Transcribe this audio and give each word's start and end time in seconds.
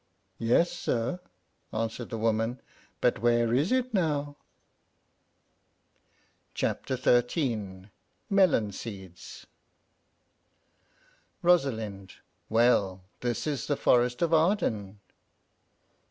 "Yes, 0.39 0.71
sir," 0.71 1.19
answered 1.71 2.09
the 2.09 2.17
woman; 2.17 2.59
"but 3.01 3.19
where 3.19 3.53
is 3.53 3.71
it 3.71 3.93
now?" 3.93 4.35
CHAPTER 6.55 6.95
XIII. 6.97 7.91
MELON 8.27 8.71
SEEDS. 8.71 9.45
Rosalind. 11.43 12.15
Well, 12.49 13.03
this 13.19 13.45
is 13.45 13.67
the 13.67 13.77
forest 13.77 14.23
of 14.23 14.33
Arden. 14.33 14.99